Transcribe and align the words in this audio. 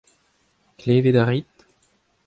Klevet 0.79 1.15
a 1.21 1.23
rit? 1.29 1.49